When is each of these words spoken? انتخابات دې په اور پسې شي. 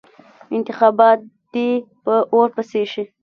انتخابات 0.55 1.19
دې 1.53 1.69
په 2.03 2.15
اور 2.33 2.47
پسې 2.55 2.81
شي. 2.91 3.03